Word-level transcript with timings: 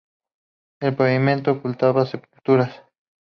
El 0.79 0.95
pavimento 0.95 1.51
ocultaba 1.51 2.07
sepulturas. 2.07 2.73